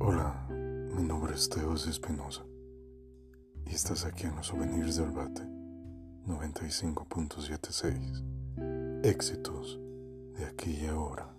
Hola, 0.00 0.48
mi 0.50 1.04
nombre 1.04 1.34
es 1.34 1.48
Teos 1.48 1.86
Espinosa 1.86 2.44
y 3.64 3.74
estás 3.74 4.04
aquí 4.04 4.26
en 4.26 4.34
los 4.36 4.48
souvenirs 4.48 4.96
del 4.96 5.12
Bate 5.12 5.42
95.76. 6.26 9.04
Éxitos 9.04 9.78
de 10.36 10.46
aquí 10.46 10.72
y 10.82 10.86
ahora. 10.86 11.33